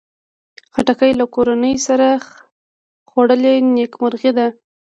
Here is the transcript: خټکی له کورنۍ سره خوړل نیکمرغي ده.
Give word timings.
خټکی 0.73 1.11
له 1.19 1.25
کورنۍ 1.35 1.75
سره 1.87 2.07
خوړل 3.09 3.41
نیکمرغي 3.75 4.31
ده. 4.37 4.47